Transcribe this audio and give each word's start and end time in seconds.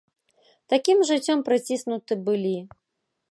Такім 0.73 1.03
жыццём 1.09 1.45
прыціснуты 1.49 2.13
былі. 2.31 2.57